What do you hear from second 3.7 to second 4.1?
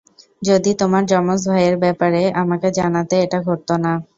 না!